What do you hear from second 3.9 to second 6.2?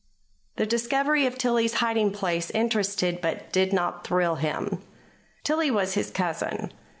thrill him. Tillie was his